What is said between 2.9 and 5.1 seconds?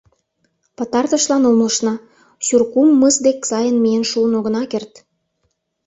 мыс дек сайын миен шуын огына керт.